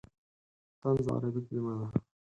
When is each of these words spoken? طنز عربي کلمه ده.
طنز 0.81 1.05
عربي 1.13 1.41
کلمه 1.47 1.73
ده. 1.79 1.87